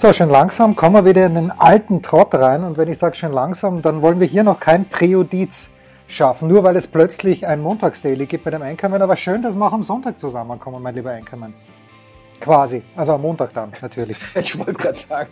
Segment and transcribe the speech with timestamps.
[0.00, 2.64] So, schön langsam kommen wir wieder in den alten Trott rein.
[2.64, 5.68] Und wenn ich sage schön langsam, dann wollen wir hier noch kein Präjudiz
[6.08, 9.02] schaffen, nur weil es plötzlich ein Montagsdaily gibt mit dem Einkommen.
[9.02, 11.52] Aber schön, dass wir auch am Sonntag zusammenkommen, mein lieber Einkommen.
[12.40, 12.82] Quasi.
[12.96, 14.16] Also am Montag dann, natürlich.
[14.36, 15.28] Ich wollte gerade sagen.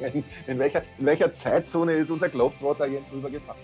[0.00, 3.60] in, in, welcher, in welcher Zeitzone ist unser Globetrotter Jens rübergefahren?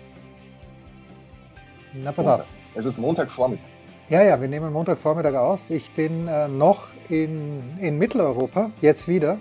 [1.92, 2.44] Na, pass auf.
[2.76, 3.77] Es ist Montagvormittag.
[4.08, 5.68] Ja, ja, wir nehmen Montagvormittag auf.
[5.68, 9.38] Ich bin äh, noch in, in Mitteleuropa, jetzt wieder.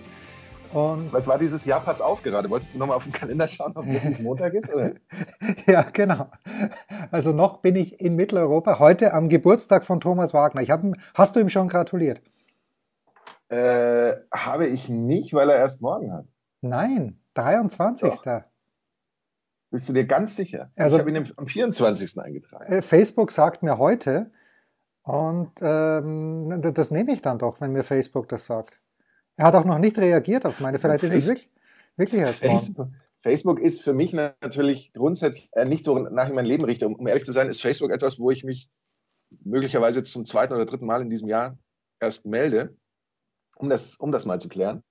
[0.74, 1.80] Und Was war dieses Jahr?
[1.80, 2.50] Pass auf gerade.
[2.50, 4.76] Wolltest du nochmal auf den Kalender schauen, ob wirklich Montag ist?
[4.76, 4.92] Oder?
[5.68, 6.30] ja, genau.
[7.12, 10.62] Also noch bin ich in Mitteleuropa, heute am Geburtstag von Thomas Wagner.
[10.62, 12.22] Ich hab, hast du ihm schon gratuliert?
[13.48, 16.26] Äh, habe ich nicht, weil er erst morgen hat.
[16.60, 18.16] Nein, 23.
[18.16, 18.42] Doch.
[19.72, 20.72] Bist du dir ganz sicher?
[20.76, 22.20] Also, ich habe ihn am 24.
[22.20, 22.66] eingetragen.
[22.66, 24.30] Äh, Facebook sagt mir heute,
[25.08, 28.82] und ähm, das nehme ich dann doch, wenn mir Facebook das sagt.
[29.38, 30.80] Er hat auch noch nicht reagiert auf meine.
[30.80, 31.50] Vielleicht ist es wirklich,
[31.96, 32.90] wirklich erst Facebook,
[33.22, 36.88] Facebook ist für mich natürlich grundsätzlich äh, nicht so nach in mein Leben richte.
[36.88, 38.70] Um, um ehrlich zu sein, ist Facebook etwas, wo ich mich
[39.46, 41.58] möglicherweise zum zweiten oder dritten Mal in diesem Jahr
[42.02, 42.76] erst melde,
[43.56, 44.84] um das, um das mal zu klären.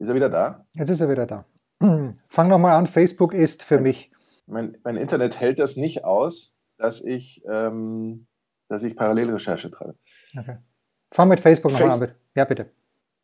[0.00, 0.66] Ist er wieder da?
[0.72, 1.46] Jetzt ist er wieder da.
[2.28, 2.88] Fang nochmal an.
[2.88, 4.10] Facebook ist für mich.
[4.46, 8.26] Mein, mein Internet hält das nicht aus, dass ich ähm,
[8.68, 9.96] dass ich Parallelrecherche treibe.
[10.36, 10.58] Okay.
[11.12, 12.16] Fang mit Facebook nochmal an, bitte.
[12.34, 12.70] Ja, bitte.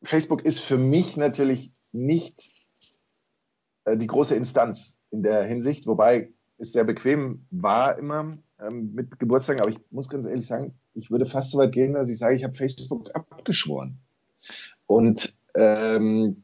[0.03, 2.53] Facebook ist für mich natürlich nicht
[3.85, 9.19] äh, die große Instanz in der Hinsicht, wobei es sehr bequem war immer ähm, mit
[9.19, 12.19] Geburtstagen, aber ich muss ganz ehrlich sagen, ich würde fast so weit gehen, dass ich
[12.19, 13.99] sage, ich habe Facebook abgeschworen.
[14.87, 16.43] Und ähm,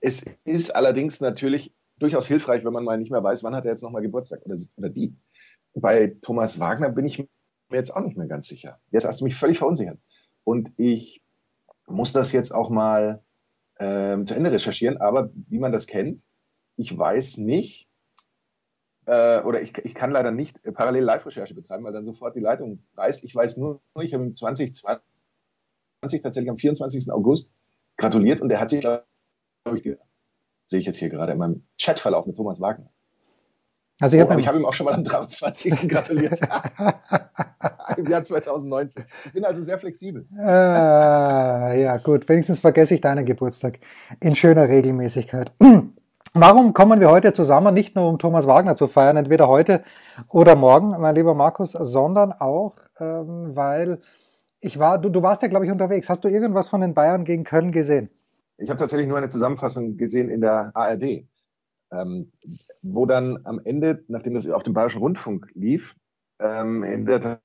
[0.00, 3.70] es ist allerdings natürlich durchaus hilfreich, wenn man mal nicht mehr weiß, wann hat er
[3.70, 5.14] jetzt nochmal Geburtstag oder, oder die.
[5.74, 7.26] Bei Thomas Wagner bin ich
[7.72, 8.80] mir jetzt auch nicht mehr ganz sicher.
[8.90, 9.98] Jetzt hast du mich völlig verunsichert.
[10.44, 11.22] Und ich
[11.86, 13.22] muss das jetzt auch mal
[13.78, 16.22] ähm, zu Ende recherchieren, aber wie man das kennt,
[16.76, 17.88] ich weiß nicht,
[19.06, 22.82] äh, oder ich, ich kann leider nicht parallel Live-Recherche betreiben, weil dann sofort die Leitung
[22.96, 23.24] reißt.
[23.24, 25.02] Ich weiß nur, ich habe ihm 2020
[26.22, 27.12] tatsächlich am 24.
[27.12, 27.52] August
[27.96, 29.04] gratuliert und er hat sich, glaube
[29.74, 29.96] ich,
[30.66, 32.90] sehe ich jetzt hier gerade in meinem Chatverlauf mit Thomas Wagner.
[34.02, 35.88] Also ich, oh, ich habe ihm auch schon mal am 23.
[35.88, 36.40] gratuliert.
[37.96, 39.04] Im Jahr 2019.
[39.26, 40.26] Ich bin also sehr flexibel.
[40.36, 40.42] Äh,
[41.82, 42.28] ja, gut.
[42.28, 43.78] Wenigstens vergesse ich deinen Geburtstag
[44.18, 45.52] in schöner Regelmäßigkeit.
[46.34, 47.74] Warum kommen wir heute zusammen?
[47.74, 49.84] Nicht nur um Thomas Wagner zu feiern, entweder heute
[50.28, 54.00] oder morgen, mein lieber Markus, sondern auch, ähm, weil
[54.58, 56.08] ich war, du, du warst ja, glaube ich, unterwegs.
[56.08, 58.10] Hast du irgendwas von den Bayern gegen Köln gesehen?
[58.58, 61.26] Ich habe tatsächlich nur eine Zusammenfassung gesehen in der ARD
[61.92, 62.32] ähm,
[62.80, 65.94] wo dann am Ende, nachdem das auf dem Bayerischen Rundfunk lief,
[66.40, 67.40] ähm, in der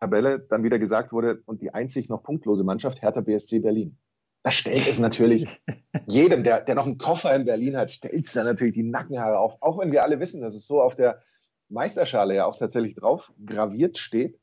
[0.00, 3.96] Tabelle dann wieder gesagt wurde, und die einzig noch punktlose Mannschaft, Hertha BSC Berlin.
[4.42, 5.46] Da stellt es natürlich
[6.06, 9.38] jedem, der, der noch einen Koffer in Berlin hat, stellt es dann natürlich die Nackenhaare
[9.38, 9.60] auf.
[9.60, 11.22] Auch wenn wir alle wissen, dass es so auf der
[11.68, 14.40] Meisterschale ja auch tatsächlich drauf graviert steht.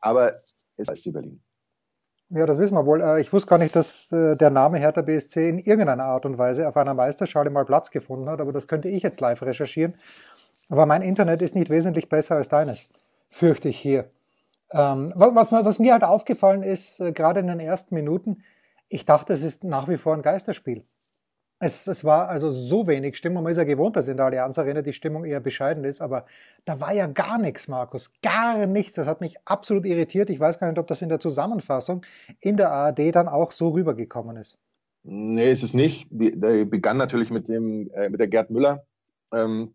[0.00, 0.42] Aber
[0.76, 1.42] es ist die Berlin.
[2.30, 3.00] Ja, das wissen wir wohl.
[3.00, 6.38] Äh, ich wusste gar nicht, dass äh, der Name Hertha BSC in irgendeiner Art und
[6.38, 9.94] Weise auf einer Meisterschale mal Platz gefunden hat, aber das könnte ich jetzt live recherchieren.
[10.68, 12.88] Aber mein Internet ist nicht wesentlich besser als deines,
[13.30, 14.10] fürchte ich hier.
[14.72, 18.42] Ähm, was, mir halt aufgefallen ist, äh, gerade in den ersten Minuten,
[18.88, 20.84] ich dachte, es ist nach wie vor ein Geisterspiel.
[21.58, 23.42] Es, es war also so wenig Stimmung.
[23.42, 26.26] Man ist ja gewohnt, dass in der Allianz Arena die Stimmung eher bescheiden ist, aber
[26.66, 28.10] da war ja gar nichts, Markus.
[28.22, 28.94] Gar nichts.
[28.94, 30.28] Das hat mich absolut irritiert.
[30.28, 32.04] Ich weiß gar nicht, ob das in der Zusammenfassung
[32.40, 34.58] in der ARD dann auch so rübergekommen ist.
[35.02, 36.08] Nee, ist es nicht.
[36.10, 38.84] Die, der begann natürlich mit dem, äh, mit der Gerd Müller
[39.32, 39.74] ähm,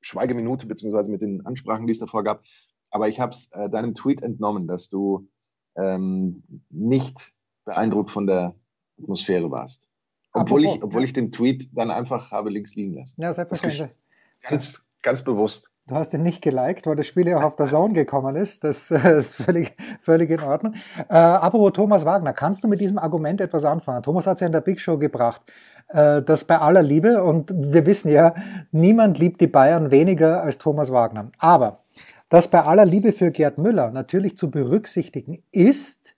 [0.00, 2.42] Schweigeminute, beziehungsweise mit den Ansprachen, die es davor gab.
[2.90, 5.28] Aber ich habe es äh, deinem Tweet entnommen, dass du
[5.76, 7.32] ähm, nicht
[7.64, 8.54] beeindruckt von der
[9.00, 9.88] Atmosphäre warst.
[10.32, 13.22] Obwohl ich, obwohl ich den Tweet dann einfach habe links liegen lassen.
[13.22, 13.96] Ja, selbstverständlich.
[14.42, 15.70] Ganz, ganz bewusst.
[15.88, 18.62] Du hast ihn nicht geliked, weil das Spiel ja auch auf der Zone gekommen ist.
[18.62, 20.74] Das äh, ist völlig, völlig in Ordnung.
[21.08, 24.02] Äh, apropos Thomas Wagner, kannst du mit diesem Argument etwas anfangen?
[24.02, 25.40] Thomas hat es ja in der Big Show gebracht,
[25.88, 28.34] äh, dass bei aller Liebe, und wir wissen ja,
[28.70, 31.30] niemand liebt die Bayern weniger als Thomas Wagner.
[31.38, 31.84] Aber,
[32.28, 36.14] dass bei aller Liebe für Gerd Müller natürlich zu berücksichtigen ist,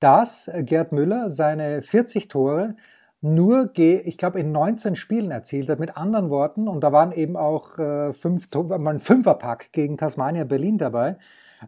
[0.00, 2.76] dass Gerd Müller seine 40 Tore
[3.22, 5.78] nur, ich glaube, in 19 Spielen erzielt hat.
[5.78, 10.44] Mit anderen Worten, und da waren eben auch äh, fünf, mal ein Fünferpack gegen Tasmania
[10.44, 11.16] Berlin dabei.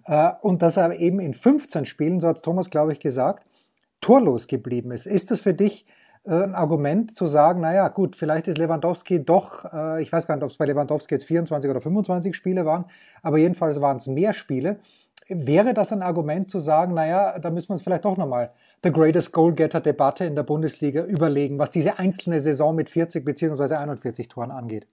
[0.05, 3.47] Äh, und dass er eben in 15 Spielen, so hat Thomas, glaube ich, gesagt,
[4.01, 5.07] torlos geblieben ist.
[5.07, 5.87] Ist das für dich
[6.25, 10.35] äh, ein Argument zu sagen, naja, gut, vielleicht ist Lewandowski doch, äh, ich weiß gar
[10.35, 12.87] nicht, ob es bei Lewandowski jetzt 24 oder 25 Spiele waren,
[13.23, 14.79] aber jedenfalls waren es mehr Spiele.
[15.29, 18.93] Wäre das ein Argument zu sagen, naja, da müssen wir uns vielleicht doch nochmal The
[18.93, 23.75] Greatest Goal-Getter-Debatte in der Bundesliga überlegen, was diese einzelne Saison mit 40 bzw.
[23.75, 24.87] 41 Toren angeht?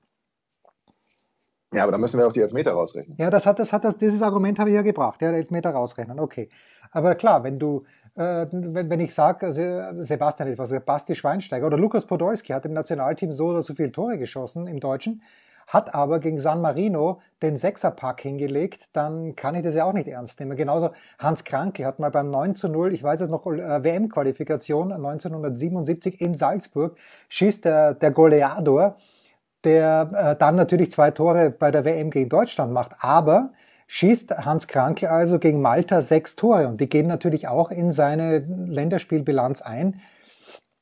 [1.74, 3.16] Ja, aber da müssen wir auch die Elfmeter rausrechnen.
[3.18, 6.20] Ja, das hat, das hat das, dieses Argument habe ich ja gebracht, ja, Elfmeter rausrechnen,
[6.20, 6.50] okay.
[6.92, 7.86] Aber klar, wenn du,
[8.16, 12.74] äh, wenn, wenn ich sage, also Sebastian etwas, Basti Schweinsteiger oder Lukas Podolski hat im
[12.74, 15.22] Nationalteam so oder so viele Tore geschossen im Deutschen,
[15.72, 20.10] hat aber gegen San Marino den Sechserpack hingelegt, dann kann ich das ja auch nicht
[20.10, 20.58] ernst nehmen.
[20.58, 24.92] Genauso Hans Kranke hat mal beim 9 zu 0, ich weiß es noch, äh, WM-Qualifikation
[24.92, 26.98] 1977 in Salzburg,
[27.30, 28.98] schießt der, der Goleador,
[29.64, 33.52] der äh, dann natürlich zwei Tore bei der WM gegen Deutschland macht, aber
[33.88, 38.40] schießt Hans Kranke also gegen Malta sechs Tore und die gehen natürlich auch in seine
[38.40, 40.02] Länderspielbilanz ein.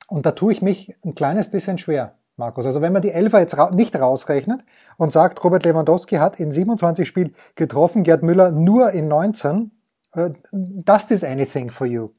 [0.07, 2.15] Und da tue ich mich ein kleines bisschen schwer.
[2.39, 2.65] Markus.
[2.65, 4.61] Also wenn man die Elfer jetzt ra nicht rausrechnet
[4.97, 9.71] und sagt, Robert Lewandowski hat in 27 Spielen getroffen, Gerd Müller nur in 19,
[10.15, 12.09] uh, does this anything for you?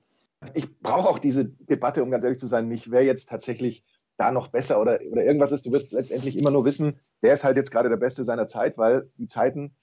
[0.55, 3.85] Ich brauche auch diese Debatte, um ganz ehrlich zu sein, nicht, wer jetzt tatsächlich
[4.17, 5.67] da noch besser oder, oder irgendwas ist.
[5.67, 8.79] Du wirst letztendlich immer nur wissen, der ist halt jetzt gerade der Beste seiner Zeit,
[8.79, 9.75] weil die Zeiten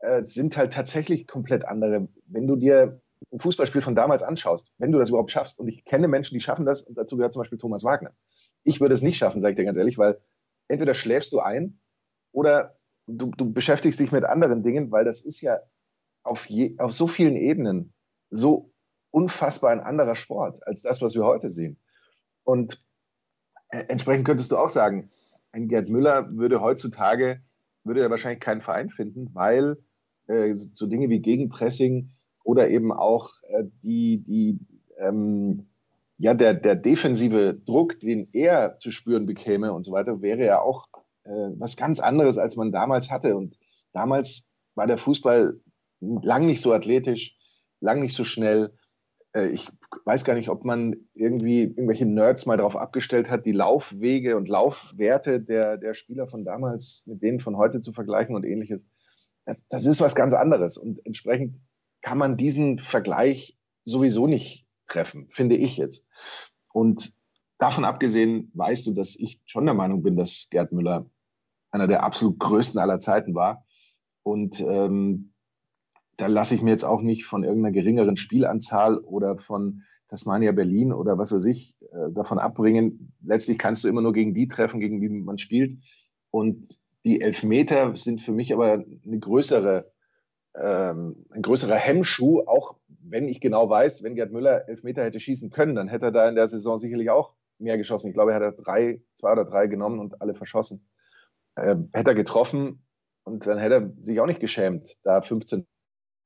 [0.00, 2.08] äh, sind halt tatsächlich komplett andere.
[2.26, 3.00] Wenn du dir
[3.32, 6.40] ein Fußballspiel von damals anschaust, wenn du das überhaupt schaffst, und ich kenne Menschen, die
[6.40, 8.12] schaffen das, und dazu gehört zum Beispiel Thomas Wagner.
[8.64, 10.18] Ich würde es nicht schaffen, sage ich dir ganz ehrlich, weil
[10.68, 11.80] entweder schläfst du ein
[12.32, 12.76] oder
[13.06, 15.60] du, du beschäftigst dich mit anderen Dingen, weil das ist ja
[16.22, 17.92] auf, je, auf so vielen Ebenen
[18.30, 18.72] so
[19.10, 21.78] unfassbar ein anderer Sport als das, was wir heute sehen.
[22.44, 22.78] Und
[23.68, 25.10] äh, entsprechend könntest du auch sagen,
[25.52, 27.42] ein Gerd Müller würde heutzutage,
[27.84, 29.76] würde er wahrscheinlich keinen Verein finden, weil
[30.28, 32.10] äh, so Dinge wie Gegenpressing
[32.44, 34.58] oder eben auch äh, die, die
[34.98, 35.68] ähm,
[36.22, 40.60] ja, der, der defensive Druck, den er zu spüren bekäme und so weiter, wäre ja
[40.60, 40.86] auch
[41.24, 43.36] äh, was ganz anderes, als man damals hatte.
[43.36, 43.58] Und
[43.92, 45.60] damals war der Fußball
[45.98, 47.36] lang nicht so athletisch,
[47.80, 48.72] lang nicht so schnell.
[49.32, 49.66] Äh, ich
[50.04, 54.48] weiß gar nicht, ob man irgendwie irgendwelche Nerds mal darauf abgestellt hat, die Laufwege und
[54.48, 58.88] Laufwerte der, der Spieler von damals mit denen von heute zu vergleichen und ähnliches.
[59.44, 60.76] Das, das ist was ganz anderes.
[60.76, 61.58] Und entsprechend
[62.00, 66.06] kann man diesen Vergleich sowieso nicht treffen, finde ich jetzt.
[66.72, 67.12] Und
[67.58, 71.06] davon abgesehen weißt du, dass ich schon der Meinung bin, dass Gerd Müller
[71.70, 73.64] einer der absolut größten aller Zeiten war.
[74.22, 75.32] Und ähm,
[76.16, 80.92] da lasse ich mir jetzt auch nicht von irgendeiner geringeren Spielanzahl oder von Tasmania Berlin
[80.92, 83.12] oder was weiß ich äh, davon abbringen.
[83.22, 85.78] Letztlich kannst du immer nur gegen die treffen, gegen die man spielt.
[86.30, 89.91] Und die Elfmeter sind für mich aber eine größere
[90.54, 95.50] ähm, ein größerer Hemmschuh, auch wenn ich genau weiß, wenn Gerd Müller Elfmeter hätte schießen
[95.50, 98.08] können, dann hätte er da in der Saison sicherlich auch mehr geschossen.
[98.08, 100.86] Ich glaube, er hat drei, zwei oder drei genommen und alle verschossen.
[101.56, 102.84] Ähm, hätte er getroffen
[103.24, 105.66] und dann hätte er sich auch nicht geschämt, da 15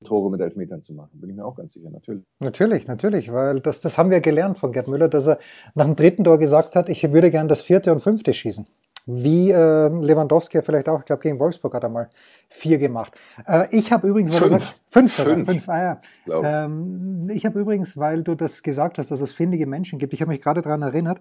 [0.04, 1.20] Tore mit Elfmetern zu machen.
[1.20, 2.22] Bin ich mir auch ganz sicher, natürlich.
[2.38, 5.38] Natürlich, natürlich, weil das, das haben wir gelernt von Gerd Müller, dass er
[5.74, 8.66] nach dem dritten Tor gesagt hat, ich würde gern das vierte und fünfte schießen
[9.06, 12.10] wie äh, Lewandowski vielleicht auch, ich glaube gegen Wolfsburg hat er mal
[12.48, 13.18] vier gemacht.
[13.46, 14.52] Äh, ich habe übrigens, fünf.
[14.52, 15.46] Gesagt, fünf, fünf.
[15.46, 16.64] fünf ah, ja.
[16.64, 20.20] ähm, ich habe übrigens, weil du das gesagt hast, dass es findige Menschen gibt, ich
[20.20, 21.20] habe mich gerade daran erinnert,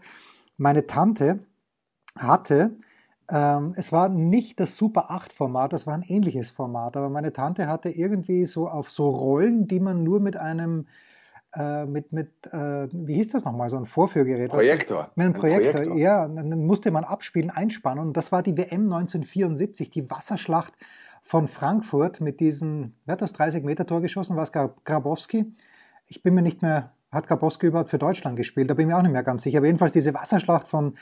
[0.57, 1.39] meine Tante
[2.17, 2.71] hatte
[3.29, 7.33] ähm, es war nicht das Super 8 Format, das war ein ähnliches Format, aber meine
[7.33, 10.85] Tante hatte irgendwie so auf so Rollen, die man nur mit einem
[11.55, 14.49] äh, mit, mit äh, wie hieß das nochmal, so ein Vorführgerät?
[14.51, 15.11] Projektor.
[15.15, 16.27] Mit einem Projektor, Projektor, ja.
[16.27, 18.07] Dann musste man abspielen, einspannen.
[18.07, 20.73] Und das war die WM 1974, die Wasserschlacht
[21.21, 24.35] von Frankfurt mit diesem, wer hat das 30-Meter-Tor geschossen?
[24.35, 25.45] War es Grabowski?
[26.07, 28.69] Ich bin mir nicht mehr, hat Grabowski überhaupt für Deutschland gespielt?
[28.69, 29.57] Da bin ich mir auch nicht mehr ganz sicher.
[29.57, 30.95] Aber jedenfalls diese Wasserschlacht von,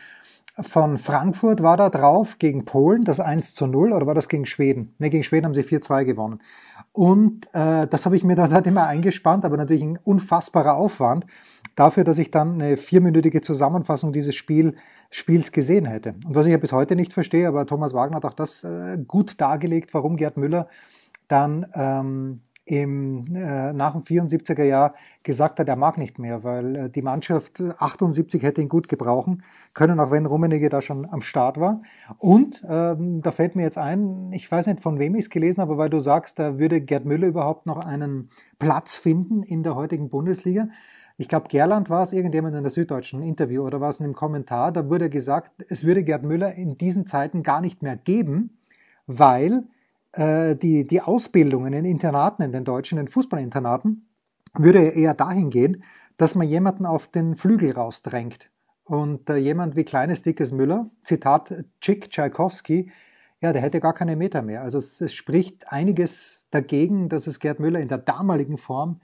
[0.59, 4.45] von Frankfurt war da drauf gegen Polen, das 1 zu 0, oder war das gegen
[4.45, 4.93] Schweden?
[4.99, 6.39] Ne, gegen Schweden haben sie 4-2 gewonnen.
[6.91, 11.25] Und äh, das habe ich mir dann halt immer eingespannt, aber natürlich ein unfassbarer Aufwand
[11.75, 14.75] dafür, dass ich dann eine vierminütige Zusammenfassung dieses Spiel,
[15.09, 16.15] Spiels gesehen hätte.
[16.25, 18.97] Und was ich ja bis heute nicht verstehe, aber Thomas Wagner hat auch das äh,
[19.07, 20.67] gut dargelegt, warum Gerd Müller
[21.27, 26.75] dann ähm, im, äh, nach dem 74er Jahr gesagt hat, er mag nicht mehr, weil
[26.75, 29.43] äh, die Mannschaft 78 hätte ihn gut gebrauchen
[29.73, 31.81] können, auch wenn Rummenigge da schon am Start war.
[32.19, 35.61] Und ähm, da fällt mir jetzt ein, ich weiß nicht, von wem ich es gelesen
[35.61, 38.29] habe, weil du sagst, da würde Gerd Müller überhaupt noch einen
[38.59, 40.69] Platz finden in der heutigen Bundesliga.
[41.17, 44.15] ich glaube, Gerland war es, irgendjemand in der Süddeutschen Interview oder war es in einem
[44.15, 48.57] Kommentar, da wurde gesagt, es würde Gerd Müller in diesen Zeiten gar nicht mehr geben,
[49.05, 49.63] weil
[50.13, 54.07] äh, die, die Ausbildung in den Internaten, in den deutschen, in den Fußballinternaten,
[54.55, 55.83] würde eher dahin gehen,
[56.17, 58.49] dass man jemanden auf den Flügel rausdrängt.
[58.83, 62.91] Und äh, jemand wie kleines, dickes Müller, Zitat Chick Tchaikovsky,
[63.41, 64.61] ja, der hätte gar keine Meter mehr.
[64.61, 69.01] Also es, es, spricht einiges dagegen, dass es Gerd Müller in der damaligen Form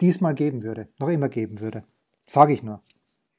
[0.00, 1.84] diesmal geben würde, noch immer geben würde.
[2.26, 2.82] Sage ich nur.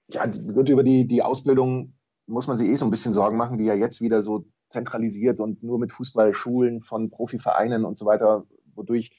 [0.07, 1.93] Ja, gut, über die, die Ausbildung
[2.25, 5.39] muss man sich eh so ein bisschen Sorgen machen, die ja jetzt wieder so zentralisiert
[5.39, 8.45] und nur mit Fußballschulen von Profivereinen und so weiter,
[8.75, 9.11] wodurch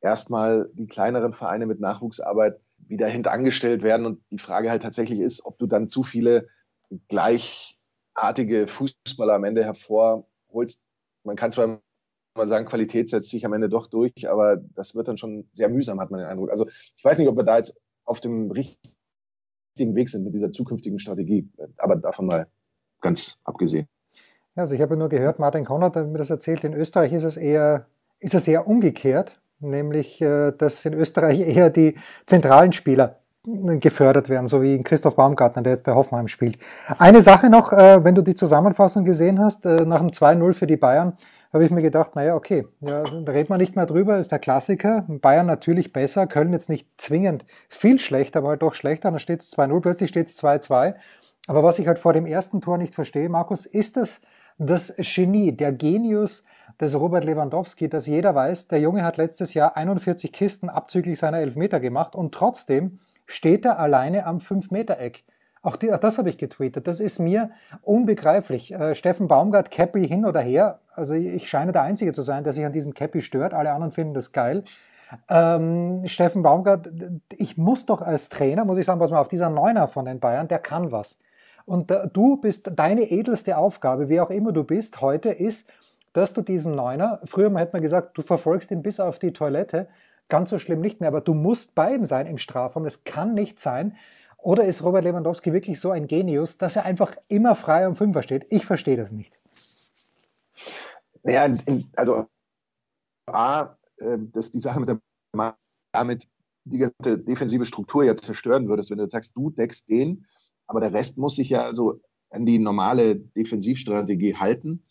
[0.00, 4.06] erstmal die kleineren Vereine mit Nachwuchsarbeit wieder hintangestellt werden.
[4.06, 6.48] Und die Frage halt tatsächlich ist, ob du dann zu viele
[7.08, 10.88] gleichartige Fußballer am Ende hervorholst.
[11.24, 11.80] Man kann zwar
[12.36, 15.68] mal sagen, Qualität setzt sich am Ende doch durch, aber das wird dann schon sehr
[15.68, 16.50] mühsam, hat man den Eindruck.
[16.50, 20.52] Also ich weiß nicht, ob wir da jetzt auf dem richtigen Weg sind mit dieser
[20.52, 21.48] zukünftigen Strategie,
[21.78, 22.46] aber davon mal
[23.00, 23.88] ganz abgesehen.
[24.56, 27.36] Also ich habe nur gehört, Martin Konrad hat mir das erzählt, in Österreich ist es
[27.36, 27.84] eher,
[28.20, 31.96] ist es eher umgekehrt, nämlich äh, dass in Österreich eher die
[32.26, 36.58] zentralen Spieler gefördert werden, so wie Christoph Baumgartner, der jetzt bei Hoffenheim spielt.
[36.98, 40.66] Eine Sache noch, äh, wenn du die Zusammenfassung gesehen hast, äh, nach dem 2-0 für
[40.66, 41.16] die Bayern,
[41.52, 44.40] habe ich mir gedacht, naja, okay, ja, da redet man nicht mehr drüber, ist der
[44.40, 45.04] Klassiker.
[45.06, 49.10] Bayern natürlich besser, Köln jetzt nicht zwingend viel schlechter, aber halt doch schlechter.
[49.10, 50.94] Dann steht es 2-0, plötzlich steht es 2-2.
[51.46, 54.22] Aber was ich halt vor dem ersten Tor nicht verstehe, Markus, ist das
[54.58, 56.44] das Genie, der Genius
[56.80, 61.38] des Robert Lewandowski, dass jeder weiß, der Junge hat letztes Jahr 41 Kisten abzüglich seiner
[61.38, 65.24] Elfmeter gemacht und trotzdem steht er alleine am 5-Meter-Eck.
[65.62, 66.86] Auch, auch, das habe ich getweetet.
[66.86, 67.50] Das ist mir
[67.82, 68.72] unbegreiflich.
[68.72, 70.78] Äh, Steffen Baumgart, Cappy hin oder her.
[70.94, 73.52] Also ich scheine der Einzige zu sein, der sich an diesem Cappy stört.
[73.52, 74.62] Alle anderen finden das geil.
[75.28, 76.88] Ähm, Steffen Baumgart,
[77.36, 80.20] ich muss doch als Trainer, muss ich sagen, was mal auf dieser Neuner von den
[80.20, 81.18] Bayern, der kann was.
[81.66, 85.68] Und du bist, deine edelste Aufgabe, wie auch immer du bist, heute ist,
[86.12, 89.88] dass du diesen Neuner, früher hätte man gesagt, du verfolgst ihn bis auf die Toilette,
[90.28, 92.84] ganz so schlimm nicht mehr, aber du musst bei ihm sein im Strafraum.
[92.84, 93.96] Das kann nicht sein.
[94.38, 98.22] Oder ist Robert Lewandowski wirklich so ein Genius, dass er einfach immer frei am Fünfer
[98.22, 98.46] steht?
[98.50, 99.32] Ich verstehe das nicht.
[101.22, 101.52] Naja,
[101.96, 102.26] also
[103.26, 105.00] A, äh, dass die Sache mit der
[105.92, 106.28] damit
[106.64, 110.26] die ganze defensive Struktur jetzt zerstören würdest, wenn du sagst, du deckst den,
[110.66, 114.84] aber der Rest muss sich ja so an die normale Defensivstrategie halten.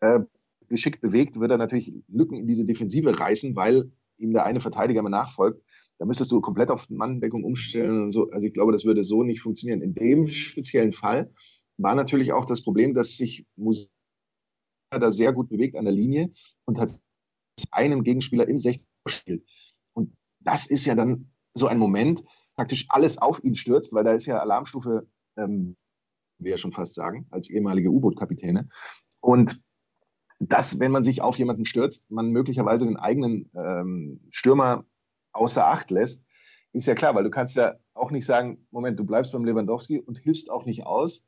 [0.00, 0.20] Äh,
[0.68, 5.02] geschickt bewegt, wird er natürlich Lücken in diese Defensive reißen, weil ihm der eine Verteidiger
[5.02, 5.62] mal nachfolgt.
[5.98, 8.28] Da müsstest du komplett auf Manndeckung umstellen und so.
[8.30, 9.82] Also ich glaube, das würde so nicht funktionieren.
[9.82, 11.30] In dem speziellen Fall
[11.78, 13.90] war natürlich auch das Problem, dass sich Musiala
[14.90, 16.30] da sehr gut bewegt an der Linie
[16.64, 16.98] und hat
[17.70, 19.44] einen Gegenspieler im 16 spielt.
[19.92, 22.22] Und das ist ja dann so ein Moment,
[22.56, 25.76] praktisch alles auf ihn stürzt, weil da ist ja Alarmstufe, ähm,
[26.38, 28.68] wie ja schon fast sagen, als ehemalige U-Boot-Kapitäne.
[29.20, 29.60] Und
[30.38, 34.84] dass, wenn man sich auf jemanden stürzt, man möglicherweise den eigenen ähm, Stürmer
[35.32, 36.22] außer Acht lässt,
[36.72, 39.98] ist ja klar, weil du kannst ja auch nicht sagen, Moment, du bleibst beim Lewandowski
[40.00, 41.24] und hilfst auch nicht aus,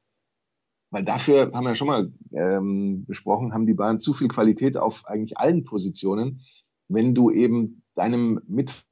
[0.91, 4.77] weil dafür haben wir ja schon mal ähm, besprochen, haben die Bayern zu viel Qualität
[4.77, 6.43] auf eigentlich allen Positionen,
[6.89, 8.85] wenn du eben deinem Mit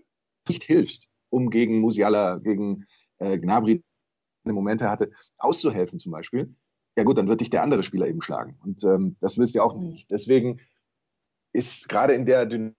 [0.49, 2.85] nicht hilfst, um gegen Musiala, gegen
[3.18, 3.83] äh, Gnabry
[4.45, 6.54] Momente hatte, auszuhelfen zum Beispiel,
[6.97, 8.59] ja gut, dann wird dich der andere Spieler eben schlagen.
[8.62, 10.11] Und ähm, das willst du ja auch nicht.
[10.11, 10.61] Deswegen
[11.52, 12.76] ist gerade in der Dynamik,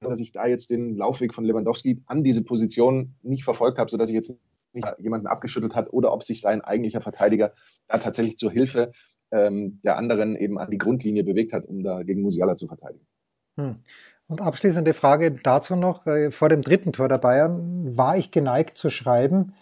[0.00, 4.08] dass ich da jetzt den Laufweg von Lewandowski an diese Position nicht verfolgt habe, sodass
[4.08, 4.38] ich jetzt
[4.72, 7.52] nicht jemanden abgeschüttelt hat oder ob sich sein eigentlicher Verteidiger
[7.88, 8.92] da tatsächlich zur Hilfe
[9.32, 13.06] ähm, der anderen eben an die Grundlinie bewegt hat, um da gegen Musiala zu verteidigen.
[13.58, 13.82] Hm.
[14.28, 16.06] Und abschließende Frage dazu noch.
[16.06, 19.54] Äh, vor dem dritten Tor der Bayern war ich geneigt zu schreiben,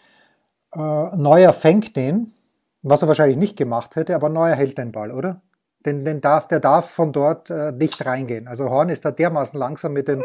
[0.75, 0.79] äh,
[1.17, 2.33] Neuer fängt den
[2.89, 5.43] was er wahrscheinlich nicht gemacht hätte, aber Neuer hält den Ball, oder?
[5.85, 8.47] Den, den darf, der darf von dort äh, nicht reingehen.
[8.47, 10.23] Also Horn ist da dermaßen langsam mit den,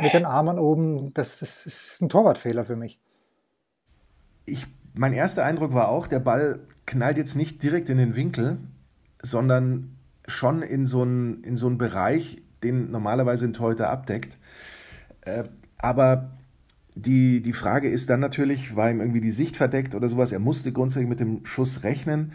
[0.00, 1.12] mit den Armen oben.
[1.14, 3.00] Das, das, ist ein Torwartfehler für mich.
[4.44, 8.58] Ich, mein erster Eindruck war auch, der Ball knallt jetzt nicht direkt in den Winkel,
[9.20, 9.96] sondern
[10.26, 14.36] schon in so einen, in so einen Bereich, den normalerweise ein Torhüter abdeckt.
[15.22, 15.44] Äh,
[15.78, 16.30] aber
[16.94, 20.32] die, die Frage ist dann natürlich, war ihm irgendwie die Sicht verdeckt oder sowas?
[20.32, 22.32] Er musste grundsätzlich mit dem Schuss rechnen.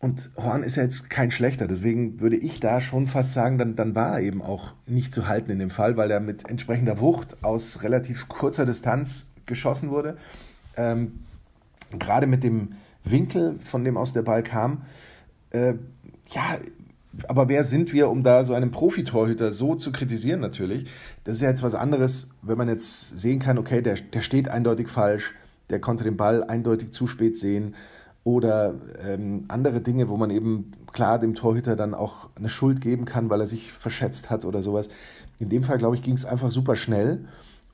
[0.00, 1.66] Und Horn ist ja jetzt kein schlechter.
[1.66, 5.26] Deswegen würde ich da schon fast sagen, dann, dann war er eben auch nicht zu
[5.26, 10.16] halten in dem Fall, weil er mit entsprechender Wucht aus relativ kurzer Distanz geschossen wurde.
[10.76, 11.24] Ähm,
[11.98, 12.74] gerade mit dem
[13.04, 14.82] Winkel, von dem aus der Ball kam,
[15.50, 15.74] äh,
[16.30, 16.58] ja,
[17.26, 20.88] aber wer sind wir, um da so einen Profitorhüter so zu kritisieren natürlich?
[21.24, 24.48] Das ist ja jetzt was anderes, wenn man jetzt sehen kann, okay, der, der steht
[24.48, 25.34] eindeutig falsch,
[25.70, 27.74] der konnte den Ball eindeutig zu spät sehen
[28.24, 28.74] oder
[29.06, 33.30] ähm, andere Dinge, wo man eben klar dem Torhüter dann auch eine Schuld geben kann,
[33.30, 34.88] weil er sich verschätzt hat oder sowas.
[35.38, 37.26] In dem Fall, glaube ich, ging es einfach super schnell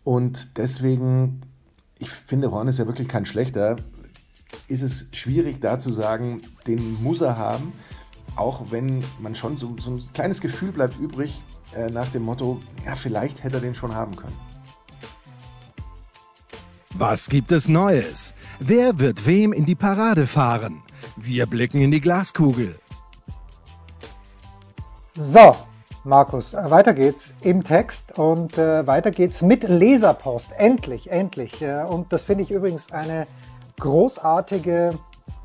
[0.04, 1.42] und deswegen,
[1.98, 3.76] ich finde, Horn ist ja wirklich kein schlechter,
[4.68, 7.72] ist es schwierig da zu sagen, den muss er haben,
[8.36, 11.42] auch wenn man schon so, so ein kleines Gefühl bleibt übrig
[11.76, 14.36] äh, nach dem Motto, ja, vielleicht hätte er den schon haben können.
[16.96, 18.34] Was gibt es Neues?
[18.60, 20.82] Wer wird wem in die Parade fahren?
[21.16, 22.78] Wir blicken in die Glaskugel.
[25.16, 25.56] So,
[26.04, 30.52] Markus, äh, weiter geht's im Text und äh, weiter geht's mit Leserpost.
[30.52, 31.62] Endlich, endlich.
[31.62, 33.26] Äh, und das finde ich übrigens eine
[33.80, 34.98] großartige,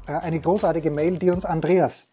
[0.05, 2.08] äh, eine großartige Mail, die uns Andreas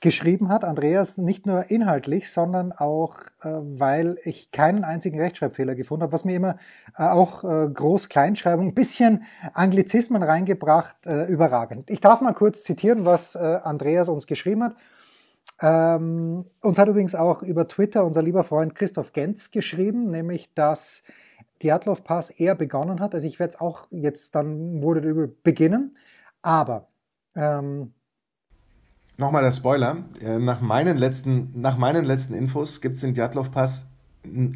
[0.00, 0.64] geschrieben hat.
[0.64, 6.24] Andreas nicht nur inhaltlich, sondern auch, äh, weil ich keinen einzigen Rechtschreibfehler gefunden habe, was
[6.24, 6.56] mir immer
[6.96, 11.90] äh, auch äh, Groß-Kleinschreibung, ein bisschen Anglizismen reingebracht, äh, überragend.
[11.90, 14.76] Ich darf mal kurz zitieren, was äh, Andreas uns geschrieben hat.
[15.60, 21.02] Ähm, uns hat übrigens auch über Twitter unser lieber Freund Christoph Genz geschrieben, nämlich dass
[21.62, 23.14] Diatlov Pass eher begonnen hat.
[23.14, 25.96] Also ich werde es auch jetzt dann wurde beginnen,
[26.40, 26.88] aber
[27.34, 27.92] ähm,
[29.20, 29.98] Nochmal der Spoiler.
[30.22, 33.86] Äh, nach meinen letzten, nach meinen letzten Infos gibt es den Djatlov Pass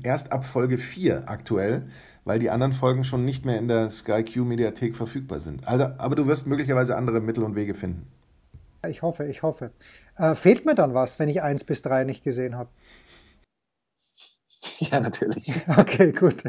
[0.02, 1.82] erst ab Folge 4 aktuell,
[2.24, 5.68] weil die anderen Folgen schon nicht mehr in der Sky Q Mediathek verfügbar sind.
[5.68, 8.06] Also, aber du wirst möglicherweise andere Mittel und Wege finden.
[8.88, 9.70] Ich hoffe, ich hoffe.
[10.16, 12.70] Äh, fehlt mir dann was, wenn ich 1 bis 3 nicht gesehen habe?
[14.90, 15.52] Ja, natürlich.
[15.78, 16.44] Okay, gut.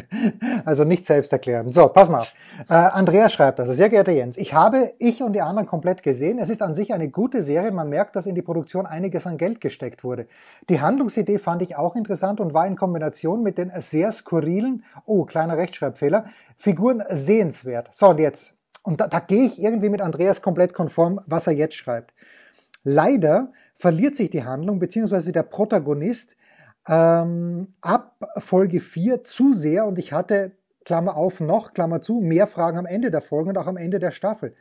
[0.65, 1.72] Also nicht selbst erklären.
[1.72, 2.24] So, pass mal.
[2.70, 6.39] Äh, Andrea schreibt also, sehr geehrter Jens, ich habe ich und die anderen komplett gesehen.
[6.39, 7.72] Es ist an sich eine gute Serie.
[7.72, 10.27] Man merkt, dass in die Produktion einiges an Geld gesteckt wurde.
[10.70, 15.25] Die Handlungsidee fand ich auch interessant und war in Kombination mit den sehr skurrilen, oh,
[15.25, 16.25] kleiner Rechtschreibfehler,
[16.58, 17.89] Figuren sehenswert.
[17.91, 18.58] So, und jetzt.
[18.84, 22.13] Und da, da gehe ich irgendwie mit Andreas komplett konform, was er jetzt schreibt.
[22.84, 26.36] Leider verliert sich die Handlung, beziehungsweise der Protagonist
[26.88, 30.52] ähm, ab Folge 4 zu sehr und ich hatte,
[30.84, 34.00] Klammer auf, noch, Klammer zu, mehr Fragen am Ende der Folge und auch am Ende
[34.00, 34.56] der Staffel.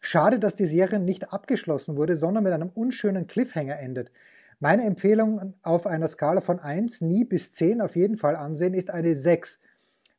[0.00, 4.10] Schade, dass die Serie nicht abgeschlossen wurde, sondern mit einem unschönen Cliffhanger endet.
[4.60, 8.90] Meine Empfehlung auf einer Skala von 1, nie bis 10 auf jeden Fall ansehen, ist
[8.90, 9.60] eine 6.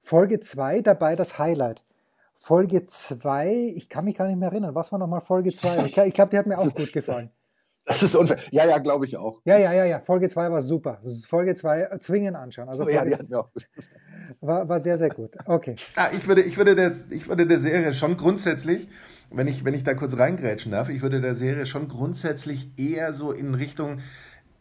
[0.02, 1.84] Folge 2 dabei das Highlight.
[2.39, 5.86] Folge 2, ich kann mich gar nicht mehr erinnern, was war nochmal Folge 2?
[5.86, 7.30] Ich, ich glaube, die hat mir auch gut gefallen.
[7.86, 8.38] Das ist unfair.
[8.52, 9.41] Ja, ja, glaube ich auch.
[9.43, 10.00] Ja, ja, ja, ja.
[10.00, 11.00] Folge 2 war super.
[11.28, 12.69] Folge 2 äh, zwingen anschauen.
[12.69, 13.46] Also oh, ja, ja, ja.
[14.41, 15.32] War, war sehr, sehr gut.
[15.46, 15.76] Okay.
[15.96, 18.88] Ah, ich, würde, ich, würde des, ich würde der Serie schon grundsätzlich,
[19.30, 23.13] wenn ich, wenn ich da kurz reingrätschen darf, ich würde der Serie schon grundsätzlich eher
[23.13, 24.00] so in Richtung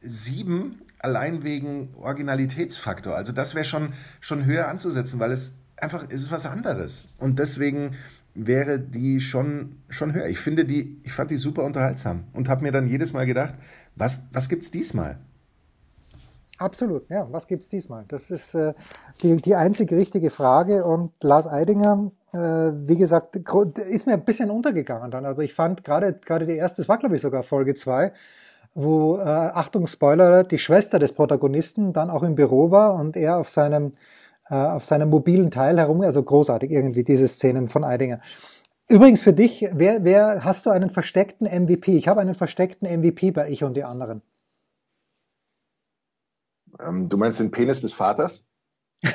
[0.01, 3.15] 7 allein wegen Originalitätsfaktor.
[3.15, 7.09] Also das wäre schon, schon höher anzusetzen, weil es einfach es ist was anderes.
[7.19, 7.97] Und deswegen
[8.35, 10.27] wäre die schon, schon höher.
[10.27, 13.55] Ich finde die, ich fand die super unterhaltsam und habe mir dann jedes Mal gedacht,
[13.97, 15.19] was, was es diesmal?
[16.59, 18.05] Absolut, ja, was gibt es diesmal?
[18.09, 18.75] Das ist äh,
[19.23, 23.37] die, die einzige richtige Frage und Lars Eidinger, äh, wie gesagt,
[23.79, 26.99] ist mir ein bisschen untergegangen dann, aber ich fand gerade gerade die erste, das war
[26.99, 28.13] glaube ich sogar Folge 2,
[28.75, 33.39] wo, äh, Achtung, Spoiler, die Schwester des Protagonisten dann auch im Büro war und er
[33.39, 33.93] auf seinem
[34.55, 36.03] auf seinem mobilen Teil herum.
[36.03, 38.21] Also großartig irgendwie diese Szenen von Eidinger.
[38.89, 41.97] Übrigens für dich, wer, wer hast du einen versteckten MVP?
[41.97, 44.23] Ich habe einen versteckten MVP bei Ich und die anderen.
[46.81, 48.47] Ähm, du meinst den Penis des Vaters?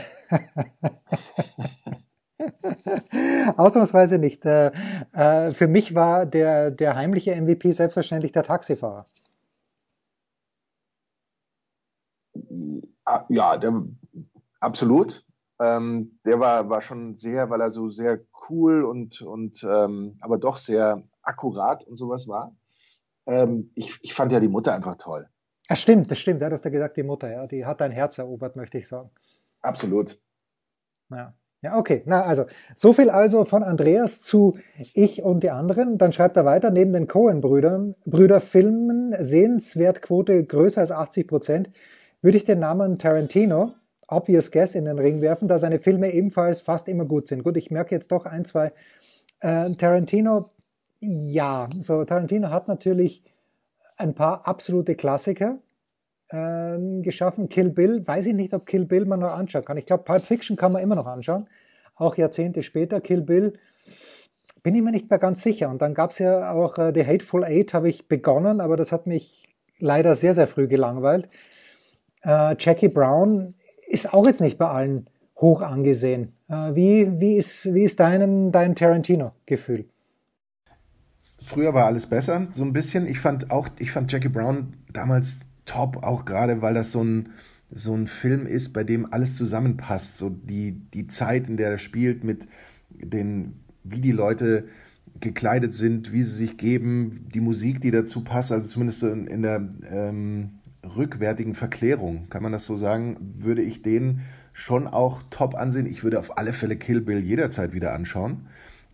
[3.57, 4.45] Ausnahmsweise nicht.
[4.45, 4.71] Äh,
[5.13, 9.05] äh, für mich war der, der heimliche MVP selbstverständlich der Taxifahrer.
[13.29, 13.83] Ja, der,
[14.59, 15.26] absolut.
[15.59, 20.37] Ähm, der war, war schon sehr, weil er so sehr cool und, und ähm, aber
[20.37, 22.55] doch sehr akkurat und sowas war.
[23.25, 25.27] Ähm, ich, ich fand ja die Mutter einfach toll.
[25.67, 26.41] Das stimmt, das stimmt.
[26.41, 28.87] Ja, du hast ja gesagt, die Mutter, ja, die hat dein Herz erobert, möchte ich
[28.87, 29.09] sagen.
[29.61, 30.19] Absolut.
[31.09, 31.33] Ja.
[31.63, 32.03] Ja, okay.
[32.05, 34.53] Na, also, so viel also von Andreas zu
[34.93, 35.97] Ich und die anderen.
[35.97, 41.71] Dann schreibt er weiter, neben den Cohen-Brüdern, Brüderfilmen, Sehenswertquote größer als 80 Prozent,
[42.21, 43.73] würde ich den Namen Tarantino
[44.07, 47.43] Obvious Guess in den Ring werfen, da seine Filme ebenfalls fast immer gut sind.
[47.43, 48.71] Gut, ich merke jetzt doch ein, zwei.
[49.39, 50.51] Äh, Tarantino,
[50.99, 53.23] ja, so Tarantino hat natürlich
[53.97, 55.59] ein paar absolute Klassiker
[56.29, 57.49] äh, geschaffen.
[57.49, 59.77] Kill Bill, weiß ich nicht, ob Kill Bill man noch anschauen kann.
[59.77, 61.47] Ich glaube, Pulp Fiction kann man immer noch anschauen,
[61.95, 63.01] auch Jahrzehnte später.
[63.01, 63.53] Kill Bill
[64.63, 65.69] bin ich mir nicht mehr ganz sicher.
[65.69, 68.91] Und dann gab es ja auch äh, The Hateful Eight, habe ich begonnen, aber das
[68.91, 71.29] hat mich leider sehr, sehr früh gelangweilt.
[72.23, 73.55] Äh, Jackie Brown
[73.87, 76.33] ist auch jetzt nicht bei allen hoch angesehen.
[76.49, 79.85] Äh, wie, wie ist, wie ist dein, dein Tarantino-Gefühl?
[81.43, 83.07] Früher war alles besser, so ein bisschen.
[83.07, 87.29] Ich fand auch, ich fand Jackie Brown damals top, auch gerade, weil das so ein,
[87.71, 90.17] so ein Film ist, bei dem alles zusammenpasst.
[90.17, 92.47] So die, die Zeit, in der er spielt, mit
[92.89, 94.65] den, wie die Leute
[95.19, 99.27] gekleidet sind, wie sie sich geben, die Musik, die dazu passt, also zumindest so in,
[99.27, 100.56] in der ähm,
[100.87, 104.21] rückwärtigen Verklärung, kann man das so sagen, würde ich den
[104.53, 105.85] schon auch top ansehen.
[105.85, 108.47] Ich würde auf alle Fälle Kill Bill jederzeit wieder anschauen.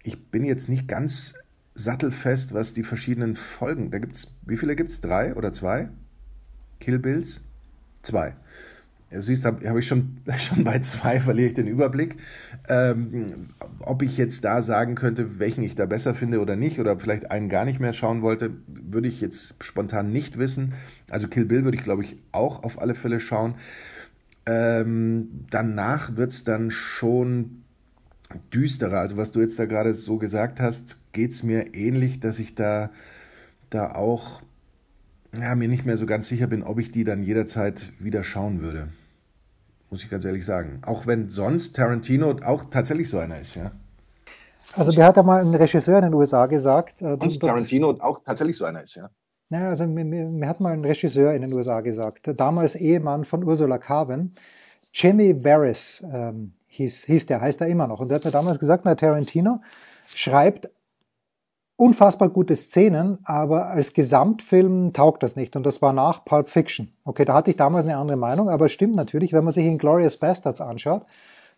[0.04, 1.36] Ich bin jetzt nicht ganz
[1.76, 5.02] sattelfest, was die verschiedenen Folgen, da gibt's, wie viele gibt es?
[5.02, 5.90] Drei oder zwei?
[6.80, 7.42] Kill Bills?
[8.02, 8.36] Zwei.
[9.22, 12.18] Siehst, habe hab ich schon, schon bei zwei verliere ich den Überblick.
[12.68, 13.50] Ähm,
[13.80, 17.32] ob ich jetzt da sagen könnte, welchen ich da besser finde oder nicht, oder vielleicht
[17.32, 20.74] einen gar nicht mehr schauen wollte, würde ich jetzt spontan nicht wissen.
[21.10, 23.56] Also Kill Bill würde ich, glaube ich, auch auf alle Fälle schauen.
[24.46, 27.64] Ähm, danach wird es dann schon
[28.54, 29.00] düsterer.
[29.00, 32.56] Also was du jetzt da gerade so gesagt hast, geht es mir ähnlich, dass ich
[32.56, 32.90] da,
[33.70, 34.42] da auch
[35.40, 38.62] ja, mir nicht mehr so ganz sicher bin, ob ich die dann jederzeit wieder schauen
[38.62, 38.90] würde.
[39.94, 40.82] Muss ich ganz ehrlich sagen.
[40.88, 43.74] Auch wenn sonst Tarantino auch tatsächlich so einer ist, ja.
[44.76, 47.00] Also mir hat einmal ein Regisseur in den USA gesagt.
[47.04, 49.12] Äh, sonst Tarantino auch tatsächlich so einer ist, ja.
[49.50, 53.44] Naja, also mir, mir, hat mal ein Regisseur in den USA gesagt, damals Ehemann von
[53.44, 54.32] Ursula Carven,
[54.92, 58.00] Jimmy Barris ähm, hieß, hieß der, heißt er immer noch.
[58.00, 59.62] Und der hat mir damals gesagt, na, Tarantino
[60.08, 60.72] schreibt
[61.84, 65.58] unfassbar gute Szenen, aber als Gesamtfilm taugt das nicht.
[65.58, 66.94] Und das war nach Pulp Fiction.
[67.04, 69.66] Okay, da hatte ich damals eine andere Meinung, aber es stimmt natürlich, wenn man sich
[69.66, 71.06] in Glorious Bastards anschaut,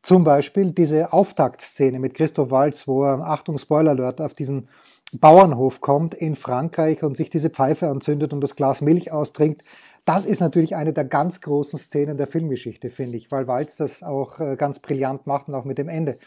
[0.02, 4.68] zum Beispiel diese Auftaktszene mit Christoph Waltz, wo er, Achtung, Spoiler Alert, auf diesen
[5.14, 9.62] Bauernhof kommt in Frankreich und sich diese Pfeife anzündet und das Glas Milch austrinkt.
[10.06, 14.02] Das ist natürlich eine der ganz großen Szenen der Filmgeschichte, finde ich, weil Waltz das
[14.02, 16.18] auch äh, ganz brillant macht und auch mit dem Ende.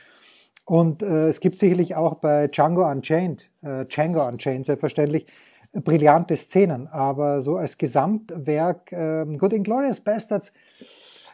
[0.68, 5.24] Und äh, es gibt sicherlich auch bei Django Unchained, äh, Django Unchained selbstverständlich,
[5.72, 6.88] brillante Szenen.
[6.88, 10.52] Aber so als Gesamtwerk, äh, gut, Inglourious Bastards,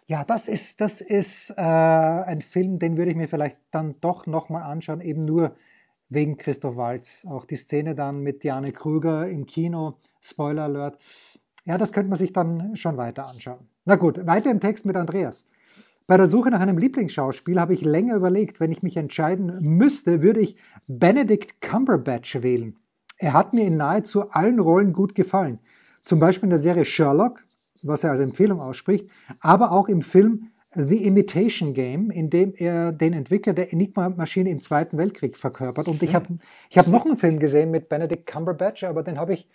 [0.06, 4.26] ja, das ist, das ist äh, ein Film, den würde ich mir vielleicht dann doch
[4.26, 5.56] nochmal anschauen, eben nur
[6.08, 7.26] wegen Christoph Waltz.
[7.28, 10.96] Auch die Szene dann mit Diane Krüger im Kino, Spoiler Alert.
[11.64, 13.66] Ja, das könnte man sich dann schon weiter anschauen.
[13.84, 15.44] Na gut, weiter im Text mit Andreas.
[16.06, 18.60] Bei der Suche nach einem Lieblingsschauspiel habe ich länger überlegt.
[18.60, 22.76] Wenn ich mich entscheiden müsste, würde ich Benedict Cumberbatch wählen.
[23.16, 25.60] Er hat mir in nahezu allen Rollen gut gefallen.
[26.02, 27.42] Zum Beispiel in der Serie Sherlock,
[27.82, 29.08] was er als Empfehlung ausspricht,
[29.40, 34.58] aber auch im Film The Imitation Game, in dem er den Entwickler der Enigma-Maschine im
[34.58, 35.88] Zweiten Weltkrieg verkörpert.
[35.88, 36.36] Und ich habe
[36.68, 39.48] ich hab noch einen Film gesehen mit Benedict Cumberbatch, aber den habe ich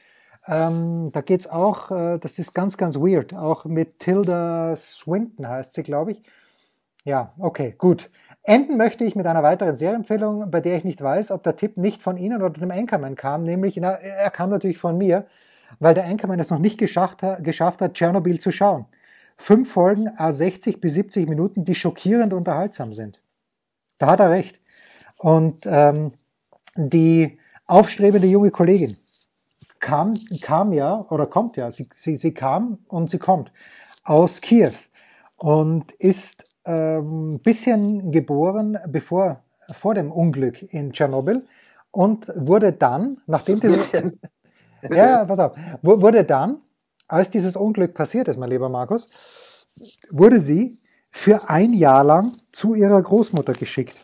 [0.49, 5.47] ähm, da geht es auch, äh, das ist ganz, ganz weird, auch mit Tilda Swinton
[5.47, 6.23] heißt sie, glaube ich.
[7.05, 8.09] Ja, okay, gut.
[8.43, 11.77] Enden möchte ich mit einer weiteren Serienempfehlung, bei der ich nicht weiß, ob der Tipp
[11.77, 15.27] nicht von Ihnen oder dem Anchorman kam, nämlich, na, er kam natürlich von mir,
[15.79, 18.85] weil der Anchorman es noch nicht geschafft, geschafft hat, Tschernobyl zu schauen.
[19.37, 23.21] Fünf Folgen, a 60 bis 70 Minuten, die schockierend unterhaltsam sind.
[23.99, 24.59] Da hat er recht.
[25.17, 26.13] Und ähm,
[26.75, 28.97] die aufstrebende junge Kollegin,
[29.79, 33.51] kam, kam ja oder kommt ja, sie, sie, sie kam und sie kommt
[34.03, 34.73] aus Kiew
[35.37, 41.43] und ist ein ähm, bisschen geboren bevor, vor dem Unglück in Tschernobyl
[41.91, 43.91] und wurde dann, nachdem dieses,
[44.89, 46.61] ja, pass auf, wurde dann,
[47.07, 49.07] als dieses Unglück passiert ist, mein lieber Markus,
[50.11, 50.79] wurde sie
[51.11, 53.97] für ein Jahr lang zu ihrer Großmutter geschickt,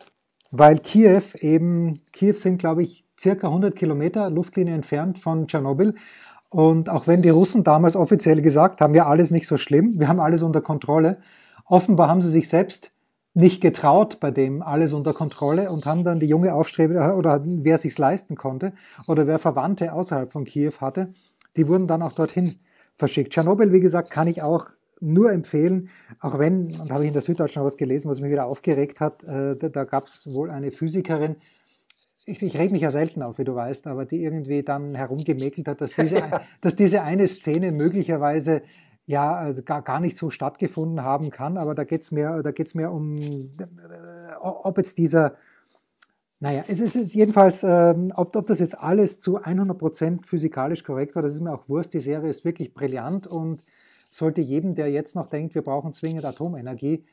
[0.50, 5.94] weil Kiew eben, Kiew sind, glaube ich, circa 100 Kilometer Luftlinie entfernt von Tschernobyl.
[6.48, 10.08] Und auch wenn die Russen damals offiziell gesagt haben, ja, alles nicht so schlimm, wir
[10.08, 11.18] haben alles unter Kontrolle,
[11.64, 12.92] offenbar haben sie sich selbst
[13.34, 17.76] nicht getraut bei dem alles unter Kontrolle und haben dann die junge Aufstreber oder wer
[17.76, 18.72] sich's leisten konnte
[19.06, 21.12] oder wer Verwandte außerhalb von Kiew hatte,
[21.56, 22.54] die wurden dann auch dorthin
[22.96, 23.32] verschickt.
[23.32, 27.12] Tschernobyl, wie gesagt, kann ich auch nur empfehlen, auch wenn, und da habe ich in
[27.12, 30.50] der Süddeutschen was gelesen, was mich wieder aufgeregt hat, äh, da, da gab es wohl
[30.50, 31.36] eine Physikerin,
[32.26, 35.68] ich, ich reg mich ja selten auf, wie du weißt, aber die irgendwie dann herumgemäkelt
[35.68, 36.22] hat, dass diese,
[36.60, 38.62] dass diese eine Szene möglicherweise
[39.06, 41.56] ja also gar, gar nicht so stattgefunden haben kann.
[41.56, 45.36] Aber da geht's mir, da geht's mir um, äh, ob jetzt dieser,
[46.40, 51.22] naja, es ist jedenfalls, ähm, ob, ob das jetzt alles zu 100% physikalisch korrekt war,
[51.22, 51.94] das ist mir auch Wurst.
[51.94, 53.64] Die Serie ist wirklich brillant und
[54.10, 57.04] sollte jedem, der jetzt noch denkt, wir brauchen zwingend Atomenergie,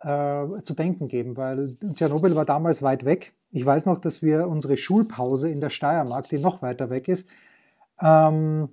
[0.00, 3.34] äh, zu denken geben, weil Tschernobyl war damals weit weg.
[3.50, 7.26] Ich weiß noch, dass wir unsere Schulpause in der Steiermark, die noch weiter weg ist,
[8.00, 8.68] ähm,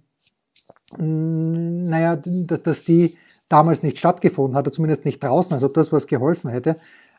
[0.98, 3.18] naja, dass die
[3.50, 6.78] damals nicht stattgefunden hat, oder zumindest nicht draußen, als ob das was geholfen hätte.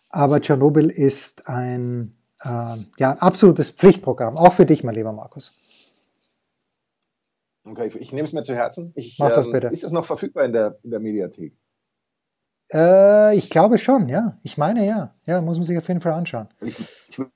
[0.08, 5.54] Aber Tschernobyl ist ein, äh, ja, absolutes Pflichtprogramm, auch für dich, mein lieber Markus.
[7.64, 8.92] Okay, ich, ich nehme es mir zu Herzen.
[8.94, 9.66] Ich, Mach das ähm, bitte.
[9.68, 11.54] Ist es noch verfügbar in der, in der Mediathek?
[12.72, 14.38] Äh, ich glaube schon, ja.
[14.42, 15.14] Ich meine ja.
[15.26, 16.48] Ja, muss man sich auf jeden Fall anschauen.
[16.60, 16.76] Ich,
[17.08, 17.30] ich würde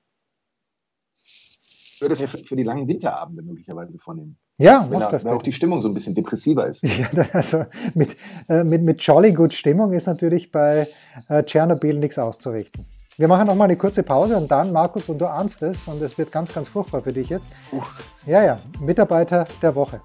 [2.14, 4.36] es mir für, für, die langen Winterabende möglicherweise vornehmen.
[4.58, 6.82] Ja, wenn, er, wenn auch die Stimmung so ein bisschen depressiver ist.
[6.84, 7.64] Ja, also
[7.94, 8.16] mit,
[8.48, 10.88] äh, mit, mit jolly gut Stimmung ist natürlich bei
[11.28, 12.86] äh, Tschernobyl nichts auszurichten.
[13.16, 16.02] Wir machen noch mal eine kurze Pause und dann, Markus, und du ahnst es, und
[16.02, 17.48] es wird ganz, ganz furchtbar für dich jetzt.
[17.70, 18.12] Uff.
[18.26, 20.00] Ja, ja, Mitarbeiter der Woche.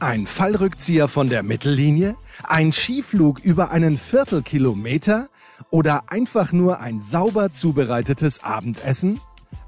[0.00, 2.16] Ein Fallrückzieher von der Mittellinie?
[2.48, 5.28] Ein Skiflug über einen Viertelkilometer?
[5.68, 9.20] Oder einfach nur ein sauber zubereitetes Abendessen?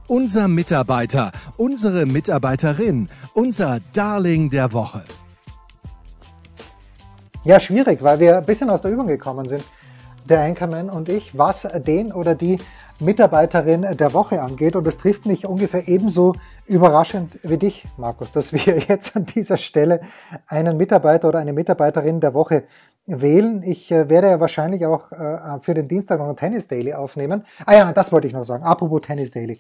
[0.07, 5.05] Unser Mitarbeiter, unsere Mitarbeiterin, unser Darling der Woche.
[7.45, 9.63] Ja, schwierig, weil wir ein bisschen aus der Übung gekommen sind
[10.25, 12.59] der Anchorman und ich, was den oder die
[12.99, 14.77] Mitarbeiterin der Woche angeht.
[14.77, 16.35] Und es trifft mich ungefähr ebenso
[16.67, 20.01] überraschend wie dich, Markus, dass wir jetzt an dieser Stelle
[20.47, 22.65] einen Mitarbeiter oder eine Mitarbeiterin der Woche
[23.07, 23.63] wählen.
[23.63, 27.45] Ich äh, werde ja wahrscheinlich auch äh, für den Dienstag noch ein Tennis Daily aufnehmen.
[27.67, 28.65] Ah ja, das wollte ich noch sagen.
[28.65, 29.59] Apropos Tennis Daily.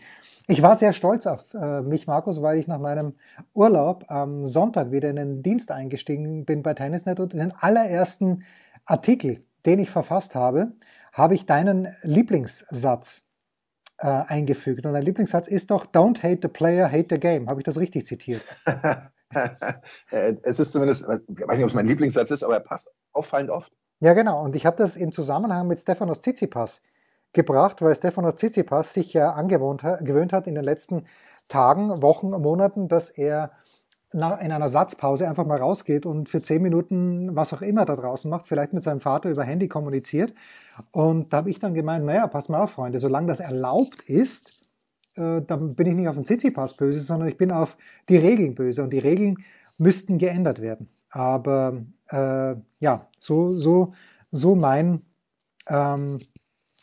[0.49, 3.15] Ich war sehr stolz auf äh, mich, Markus, weil ich nach meinem
[3.55, 8.45] Urlaub am Sonntag wieder in den Dienst eingestiegen bin bei Tennisnet und den allerersten
[8.85, 10.73] Artikel den ich verfasst habe,
[11.13, 13.23] habe ich deinen Lieblingssatz
[13.99, 14.85] äh, eingefügt.
[14.87, 17.49] Und dein Lieblingssatz ist doch Don't hate the player, hate the game.
[17.49, 18.43] Habe ich das richtig zitiert?
[20.43, 23.49] Es ist zumindest, ich weiß nicht, ob es mein Lieblingssatz ist, aber er passt auffallend
[23.49, 23.73] oft.
[24.01, 24.43] Ja, genau.
[24.43, 26.83] Und ich habe das im Zusammenhang mit Stefanos Tsitsipas
[27.33, 31.07] gebracht, weil Stefanos Tsitsipas sich ja angewohnt, gewöhnt hat in den letzten
[31.49, 33.53] Tagen, Wochen, Monaten, dass er
[34.13, 38.31] in einer Satzpause einfach mal rausgeht und für zehn Minuten was auch immer da draußen
[38.31, 40.35] macht, vielleicht mit seinem Vater über Handy kommuniziert.
[40.91, 44.69] Und da habe ich dann gemeint, naja, passt mal auf, Freunde, solange das erlaubt ist,
[45.17, 47.77] äh, dann bin ich nicht auf den Tsitsipas böse, sondern ich bin auf
[48.09, 48.83] die Regeln böse.
[48.83, 49.39] Und die Regeln
[49.79, 50.89] müssten geändert werden.
[51.11, 53.93] Aber äh, ja, so, so,
[54.31, 55.03] so mein,
[55.69, 56.19] ähm,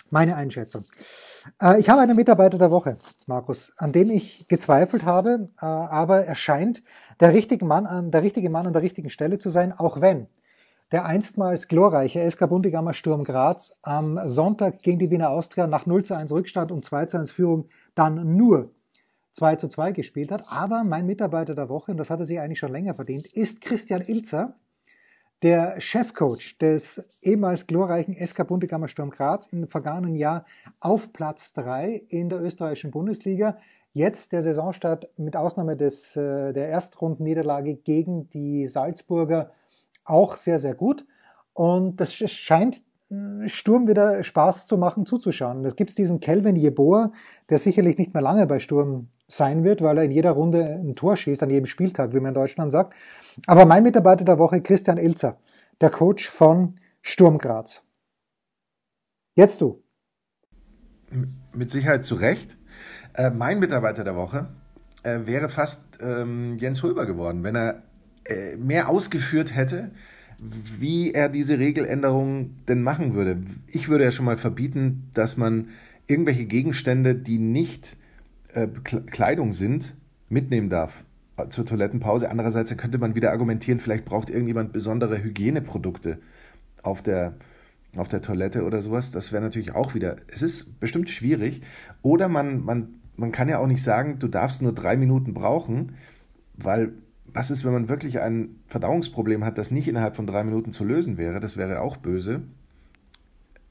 [0.10, 0.86] meine Einschätzung.
[1.62, 2.98] Äh, ich habe einen Mitarbeiter der Woche,
[3.28, 6.84] Markus, an dem ich gezweifelt habe, äh, aber er scheint
[7.20, 10.28] der richtige Mann an der richtige Mann an der richtigen Stelle zu sein, auch wenn
[10.92, 16.04] der einstmals glorreiche SK Bundegammer Sturm Graz am Sonntag gegen die Wiener Austria nach 0
[16.04, 18.72] zu 1 Rückstand und 2 zu 1 Führung dann nur
[19.34, 20.52] 2 zu 2 gespielt hat.
[20.52, 23.62] Aber mein Mitarbeiter der Woche, und das hat er sich eigentlich schon länger verdient, ist
[23.62, 24.56] Christian Ilzer,
[25.42, 30.46] der Chefcoach des ehemals glorreichen SK Bundegammer Sturm Graz im vergangenen Jahr
[30.80, 33.58] auf Platz 3 in der österreichischen Bundesliga.
[33.94, 39.52] Jetzt der Saisonstart mit Ausnahme des, äh, der Erstrundenniederlage gegen die Salzburger
[40.04, 41.06] auch sehr, sehr gut.
[41.54, 45.64] Und das scheint äh, Sturm wieder Spaß zu machen, zuzuschauen.
[45.64, 47.12] Da gibt es diesen Kelvin Jeboa,
[47.50, 50.96] der sicherlich nicht mehr lange bei Sturm sein wird, weil er in jeder Runde ein
[50.96, 52.94] Tor schießt, an jedem Spieltag, wie man in Deutschland sagt.
[53.48, 55.38] Aber mein Mitarbeiter der Woche, Christian Ilzer,
[55.80, 57.84] der Coach von Sturm Graz.
[59.36, 59.82] Jetzt du.
[61.54, 62.58] Mit Sicherheit zu Recht.
[63.14, 64.50] Äh, mein Mitarbeiter der Woche
[65.04, 67.84] äh, wäre fast ähm, Jens Hulber geworden, wenn er
[68.26, 69.92] äh, mehr ausgeführt hätte,
[70.40, 73.44] wie er diese Regeländerung denn machen würde.
[73.68, 75.70] Ich würde ja schon mal verbieten, dass man
[76.08, 77.98] irgendwelche Gegenstände, die nicht
[78.54, 79.96] äh, Kleidung sind,
[80.30, 81.04] mitnehmen darf
[81.38, 82.30] äh, zur Toilettenpause.
[82.30, 86.20] Andererseits könnte man wieder argumentieren, vielleicht braucht irgendjemand besondere Hygieneprodukte
[86.84, 87.36] auf der,
[87.96, 89.12] auf der Toilette oder sowas.
[89.12, 91.62] Das wäre natürlich auch wieder, es ist bestimmt schwierig.
[92.02, 95.94] Oder man, man, man kann ja auch nicht sagen, du darfst nur drei Minuten brauchen,
[96.56, 96.94] weil
[97.32, 100.84] was ist, wenn man wirklich ein Verdauungsproblem hat, das nicht innerhalb von drei Minuten zu
[100.84, 101.40] lösen wäre?
[101.40, 102.42] Das wäre auch böse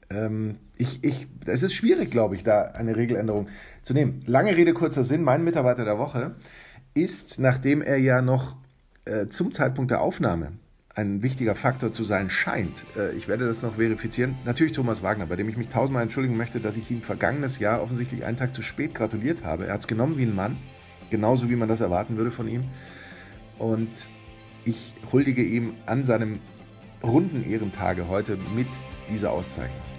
[0.09, 3.47] ähm, ich, ich, es ist schwierig, glaube ich, da eine Regeländerung
[3.81, 4.21] zu nehmen.
[4.25, 5.23] Lange Rede, kurzer Sinn.
[5.23, 6.35] Mein Mitarbeiter der Woche
[6.93, 8.57] ist, nachdem er ja noch
[9.05, 10.53] äh, zum Zeitpunkt der Aufnahme
[10.95, 12.85] ein wichtiger Faktor zu sein scheint.
[12.97, 14.35] Äh, ich werde das noch verifizieren.
[14.45, 17.81] Natürlich Thomas Wagner, bei dem ich mich tausendmal entschuldigen möchte, dass ich ihm vergangenes Jahr
[17.81, 19.67] offensichtlich einen Tag zu spät gratuliert habe.
[19.67, 20.57] Er hat es genommen wie ein Mann,
[21.09, 22.65] genauso wie man das erwarten würde von ihm.
[23.57, 24.09] Und
[24.65, 26.39] ich huldige ihm an seinem
[27.03, 28.67] runden Ehrentage heute mit
[29.09, 29.98] dieser Auszeichnung.